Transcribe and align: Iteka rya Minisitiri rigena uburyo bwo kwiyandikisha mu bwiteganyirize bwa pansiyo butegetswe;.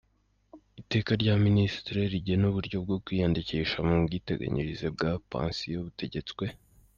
Iteka 0.81 1.11
rya 1.21 1.35
Minisitiri 1.45 2.01
rigena 2.13 2.45
uburyo 2.51 2.77
bwo 2.85 2.97
kwiyandikisha 3.03 3.77
mu 3.87 3.93
bwiteganyirize 4.05 4.87
bwa 4.95 5.11
pansiyo 5.31 5.79
butegetswe;. 5.85 6.45